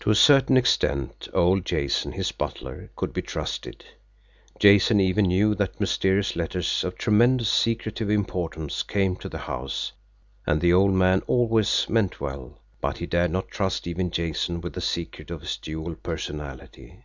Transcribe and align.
To 0.00 0.08
a 0.10 0.14
certain 0.14 0.56
extent, 0.56 1.28
old 1.34 1.66
Jason, 1.66 2.12
his 2.12 2.32
butler, 2.32 2.90
could 2.96 3.12
be 3.12 3.20
trusted. 3.20 3.84
Jason 4.58 4.98
even 4.98 5.26
knew 5.26 5.54
that 5.56 5.78
mysterious 5.78 6.34
letters 6.36 6.82
of 6.84 6.96
tremendous 6.96 7.50
secretive 7.52 8.08
importance 8.08 8.82
came 8.82 9.14
to 9.16 9.28
the 9.28 9.36
house, 9.44 9.92
and 10.46 10.62
the 10.62 10.72
old 10.72 10.94
man 10.94 11.20
always 11.26 11.86
meant 11.90 12.18
well 12.18 12.60
but 12.80 12.96
he 12.96 13.04
dared 13.04 13.32
not 13.32 13.48
trust 13.48 13.86
even 13.86 14.10
Jason 14.10 14.62
with 14.62 14.72
the 14.72 14.80
secret 14.80 15.30
of 15.30 15.42
his 15.42 15.58
dual 15.58 15.96
personality. 15.96 17.04